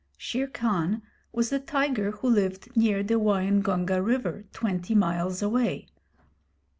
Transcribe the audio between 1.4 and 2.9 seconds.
the tiger who lived